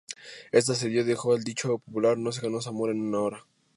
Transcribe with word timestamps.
Este 0.51 0.71
asedio 0.71 1.05
dejó 1.05 1.35
el 1.35 1.43
dicho 1.43 1.77
popular 1.77 2.17
"No 2.17 2.31
se 2.31 2.41
ganó 2.41 2.59
Zamora 2.59 2.91
en 2.91 3.01
una 3.09 3.19
hora". 3.19 3.45